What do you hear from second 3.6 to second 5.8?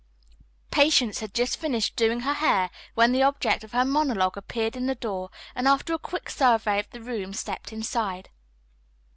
of her monologue appeared in the door and